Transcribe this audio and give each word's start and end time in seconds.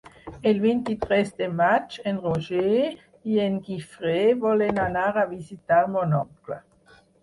El 0.51 0.61
vint-i-tres 0.61 1.29
de 1.41 1.49
maig 1.59 1.99
en 2.13 2.17
Roger 2.25 2.73
i 3.35 3.39
en 3.47 3.63
Guifré 3.71 4.19
volen 4.49 4.85
anar 4.91 5.09
a 5.27 5.31
visitar 5.39 5.83
mon 5.97 6.23
oncle. 6.27 6.65